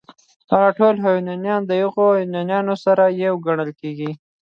دا 0.49 0.61
ټول 0.77 0.95
هونيان 1.03 1.61
د 1.65 1.71
هغو 1.83 2.07
هونيانو 2.17 2.75
سره 2.85 3.03
يو 3.23 3.33
گڼل 3.45 3.69
کېږي 3.79 4.11